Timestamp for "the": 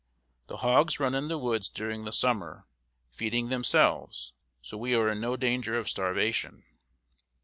0.47-0.57, 1.27-1.37, 2.05-2.11